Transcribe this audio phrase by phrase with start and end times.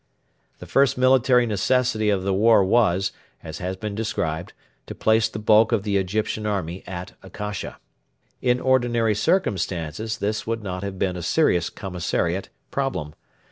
[0.57, 3.11] The first military necessity of the war was,
[3.43, 4.51] as has been described,
[4.87, 7.77] to place the bulk of the Egyptian army at Akasha.
[8.41, 13.13] In ordinary circumstances this would not have been a serious commissariat problem.